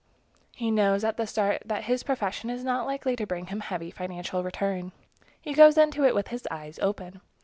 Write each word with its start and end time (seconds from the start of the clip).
He 0.55 0.71
knows 0.71 1.03
at 1.03 1.17
the 1.17 1.27
start 1.27 1.61
that 1.63 1.83
his 1.83 2.01
profession 2.01 2.49
is 2.49 2.63
not 2.63 2.87
likely 2.87 3.15
to 3.17 3.27
bring 3.27 3.45
him 3.45 3.59
heavy 3.59 3.91
financial 3.91 4.43
return. 4.43 4.93
He 5.39 5.53
goes 5.53 5.77
into 5.77 6.03
it 6.05 6.15
with 6.15 6.29
his 6.29 6.47
eyes 6.49 6.79
open. 6.79 7.21